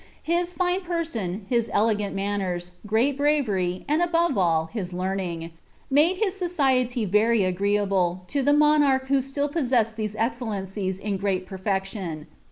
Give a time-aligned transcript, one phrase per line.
[0.23, 5.51] His line penon, hii elegant manners, great bravery, and, above all, his learning,
[5.91, 11.17] made bii society very agreeable to the nionnrch who still possessetl these eied lencics in
[11.17, 12.25] great perfection.'